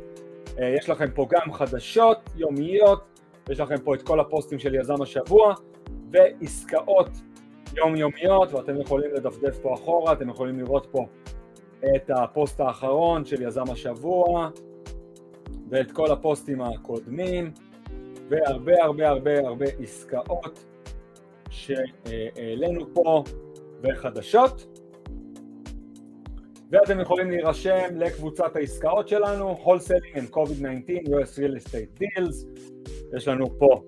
אה, 0.60 0.76
יש 0.78 0.90
לכם 0.90 1.12
פה 1.16 1.28
גם 1.30 1.54
חדשות 1.54 2.18
יומיות, 2.36 3.20
יש 3.50 3.60
לכם 3.60 3.78
פה 3.84 3.96
את 3.96 4.02
כל 4.02 4.20
הפוסטים 4.20 4.60
של 4.60 4.76
יזם 4.76 5.02
השבוע, 5.02 5.54
ועסקאות 6.12 7.10
יומיומיות, 7.78 8.54
ואתם 8.54 8.82
יכולים 8.82 9.12
לדפדף 9.14 9.60
פה 9.62 9.74
אחורה, 9.74 10.14
אתם 10.14 10.30
יכולים 10.30 10.60
לראות 10.60 10.88
פה 10.92 11.06
את 11.86 12.10
הפוסט 12.10 12.60
האחרון 12.60 13.26
של 13.26 13.42
יזם 13.42 13.72
השבוע 13.72 14.50
ואת 15.70 15.92
כל 15.92 16.12
הפוסטים 16.12 16.62
הקודמים 16.62 17.52
והרבה 18.30 18.84
הרבה 18.84 19.10
הרבה 19.10 19.40
הרבה 19.40 19.66
עסקאות 19.80 20.66
שהעלינו 21.50 22.94
פה 22.94 23.24
וחדשות. 23.84 24.80
ואתם 26.72 27.00
יכולים 27.00 27.32
להירשם 27.32 27.96
לקבוצת 27.96 28.56
העסקאות 28.56 29.08
שלנו 29.08 29.58
Wholesaling 29.66 30.18
and 30.18 30.36
COVID-19 30.36 31.08
US 31.08 31.40
Real 31.40 31.56
Estate 31.58 32.02
Deals. 32.02 32.46
יש 33.18 33.28
לנו 33.28 33.60
פה 33.60 33.82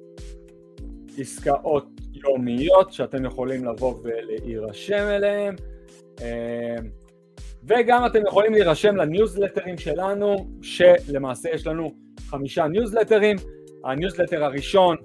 עסקאות 1.17 1.87
יומיות 2.13 2.93
שאתם 2.93 3.25
יכולים 3.25 3.65
לבוא 3.65 3.95
ולהירשם 4.03 5.07
אליהן 5.09 5.55
וגם 7.63 8.05
אתם 8.05 8.19
יכולים 8.27 8.53
להירשם 8.53 8.95
לניוזלטרים 8.95 9.77
שלנו, 9.77 10.47
שלמעשה 10.61 11.49
יש 11.49 11.67
לנו 11.67 11.91
חמישה 12.19 12.67
ניוזלטרים. 12.67 13.37
הניוזלטר 13.85 14.43
הראשון, 14.43 14.95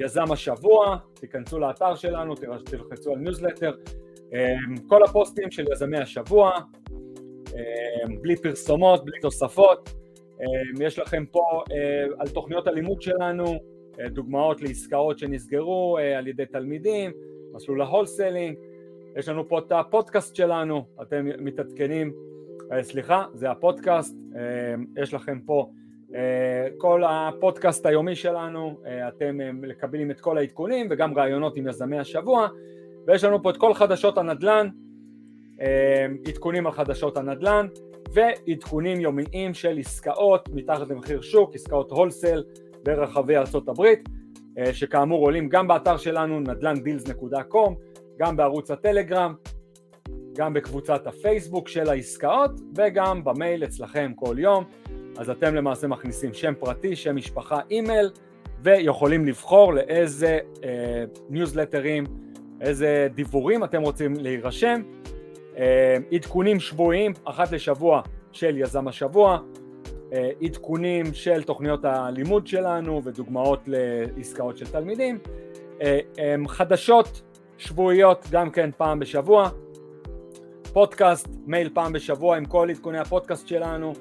יזם 0.00 0.32
השבוע, 0.32 0.96
תיכנסו 1.14 1.58
לאתר 1.58 1.94
שלנו, 1.94 2.34
תלחצו 2.64 3.12
על 3.12 3.18
ניוזלטר. 3.18 3.72
אמ, 4.32 4.76
כל 4.88 5.04
הפוסטים 5.04 5.50
של 5.50 5.64
יזמי 5.72 5.98
השבוע, 5.98 6.52
אמ, 7.54 8.22
בלי 8.22 8.36
פרסומות, 8.36 9.04
בלי 9.04 9.20
תוספות. 9.20 9.90
אמ, 10.40 10.82
יש 10.82 10.98
לכם 10.98 11.24
פה 11.30 11.62
אה, 11.72 12.04
על 12.18 12.28
תוכניות 12.28 12.66
הלימוד 12.66 13.02
שלנו, 13.02 13.44
דוגמאות 14.06 14.62
לעסקאות 14.62 15.18
שנסגרו 15.18 15.98
על 16.18 16.26
ידי 16.26 16.46
תלמידים, 16.46 17.12
מסלול 17.52 17.82
ה 17.82 17.88
wholesaling, 17.88 18.56
יש 19.16 19.28
לנו 19.28 19.48
פה 19.48 19.58
את 19.58 19.72
הפודקאסט 19.72 20.36
שלנו, 20.36 20.84
אתם 21.02 21.26
מתעדכנים, 21.38 22.12
סליחה, 22.82 23.24
זה 23.34 23.50
הפודקאסט, 23.50 24.16
יש 24.96 25.14
לכם 25.14 25.38
פה 25.46 25.70
כל 26.78 27.02
הפודקאסט 27.08 27.86
היומי 27.86 28.16
שלנו, 28.16 28.76
אתם 29.08 29.38
מקבלים 29.52 30.10
את 30.10 30.20
כל 30.20 30.38
העדכונים 30.38 30.86
וגם 30.90 31.18
ראיונות 31.18 31.56
עם 31.56 31.66
יזמי 31.66 31.98
השבוע, 31.98 32.48
ויש 33.06 33.24
לנו 33.24 33.42
פה 33.42 33.50
את 33.50 33.56
כל 33.56 33.74
חדשות 33.74 34.18
הנדל"ן, 34.18 34.68
עדכונים 36.26 36.66
על 36.66 36.72
חדשות 36.72 37.16
הנדל"ן 37.16 37.66
ועדכונים 38.12 39.00
יומיים 39.00 39.54
של 39.54 39.78
עסקאות 39.78 40.48
מתחת 40.54 40.90
למחיר 40.90 41.20
שוק, 41.20 41.54
עסקאות 41.54 41.90
wholesale 41.90 42.44
ברחבי 42.82 43.36
ארצות 43.36 43.68
הברית, 43.68 44.08
שכאמור 44.72 45.24
עולים 45.24 45.48
גם 45.48 45.68
באתר 45.68 45.96
שלנו 45.96 46.40
נדל"ן 46.40 46.90
Deals.com, 46.90 47.89
גם 48.20 48.36
בערוץ 48.36 48.70
הטלגרם, 48.70 49.34
גם 50.36 50.54
בקבוצת 50.54 51.06
הפייסבוק 51.06 51.68
של 51.68 51.88
העסקאות 51.88 52.50
וגם 52.76 53.24
במייל 53.24 53.64
אצלכם 53.64 54.12
כל 54.16 54.34
יום. 54.38 54.64
אז 55.18 55.30
אתם 55.30 55.54
למעשה 55.54 55.86
מכניסים 55.86 56.34
שם 56.34 56.52
פרטי, 56.58 56.96
שם 56.96 57.16
משפחה, 57.16 57.60
אימייל, 57.70 58.10
ויכולים 58.62 59.26
לבחור 59.26 59.74
לאיזה 59.74 60.38
אה, 60.64 61.04
ניוזלטרים, 61.28 62.04
איזה 62.60 63.08
דיוורים 63.14 63.64
אתם 63.64 63.82
רוצים 63.82 64.14
להירשם. 64.14 64.82
אה, 65.58 65.96
עדכונים 66.12 66.60
שבועיים, 66.60 67.12
אחת 67.24 67.52
לשבוע 67.52 68.02
של 68.32 68.58
יזם 68.58 68.88
השבוע, 68.88 69.38
אה, 70.12 70.30
עדכונים 70.42 71.14
של 71.14 71.42
תוכניות 71.42 71.84
הלימוד 71.84 72.46
שלנו 72.46 73.04
ודוגמאות 73.04 73.60
לעסקאות 73.66 74.58
של 74.58 74.66
תלמידים, 74.66 75.18
אה, 75.82 75.98
אה, 76.18 76.34
חדשות 76.48 77.29
שבועיות 77.60 78.26
גם 78.30 78.50
כן 78.50 78.70
פעם 78.76 78.98
בשבוע, 78.98 79.50
פודקאסט, 80.72 81.28
מייל 81.46 81.70
פעם 81.74 81.92
בשבוע 81.92 82.36
עם 82.36 82.44
כל 82.44 82.70
עדכוני 82.70 82.98
הפודקאסט 82.98 83.48
שלנו, 83.48 83.92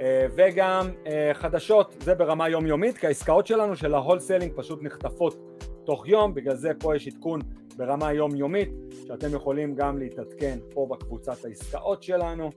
אה, 0.00 0.26
וגם 0.36 0.90
אה, 1.06 1.30
חדשות, 1.34 1.94
זה 2.00 2.14
ברמה 2.14 2.48
יומיומית, 2.48 2.98
כי 2.98 3.06
העסקאות 3.06 3.46
שלנו 3.46 3.76
של 3.76 3.94
ה 3.94 3.99
wholesaling 3.99 4.52
פשוט 4.56 4.82
נחטפות 4.82 5.60
תוך 5.84 6.08
יום, 6.08 6.34
בגלל 6.34 6.54
זה 6.56 6.72
פה 6.78 6.96
יש 6.96 7.08
עדכון 7.08 7.40
ברמה 7.76 8.12
יומיומית, 8.12 8.70
שאתם 9.06 9.34
יכולים 9.34 9.74
גם 9.74 9.98
להתעדכן 9.98 10.58
פה 10.74 10.86
בקבוצת 10.90 11.44
העסקאות 11.44 12.02
שלנו, 12.02 12.50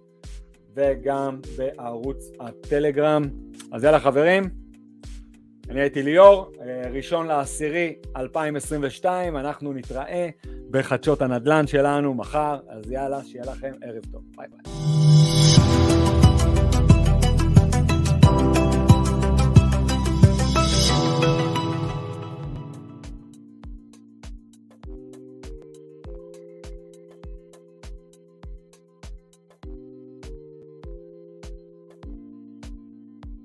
וגם 0.73 1.39
בערוץ 1.57 2.31
הטלגרם. 2.39 3.23
אז 3.71 3.83
יאללה 3.83 3.99
חברים, 3.99 4.49
אני 5.69 5.81
הייתי 5.81 6.03
ליאור, 6.03 6.51
אה, 6.61 6.89
ראשון 6.91 7.27
לעשירי 7.27 7.95
2022, 8.17 9.37
אנחנו 9.37 9.73
נתראה 9.73 10.29
בחדשות 10.71 11.21
הנדל"ן 11.21 11.67
שלנו 11.67 12.13
מחר, 12.13 12.59
אז 12.69 12.91
יאללה, 12.91 13.23
שיהיה 13.23 13.45
לכם 13.45 13.71
ערב 13.81 14.03
טוב, 14.11 14.21
ביי 14.35 14.47
ביי. 14.47 14.88